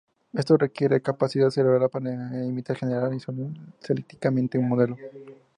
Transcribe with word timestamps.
Esto 0.33 0.57
requiere 0.57 1.03
capacidad 1.03 1.51
cerebral 1.51 1.87
para 1.91 2.11
imitar 2.43 2.75
general 2.75 3.13
o 3.15 3.51
selectivamente 3.81 4.57
un 4.57 4.67
modelo. 4.67 4.97